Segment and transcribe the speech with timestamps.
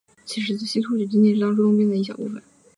[0.25, 2.41] 此时的西突厥仅仅是当初的东边一小部分。